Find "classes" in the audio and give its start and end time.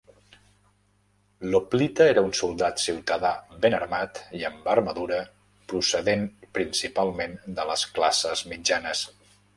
7.99-8.45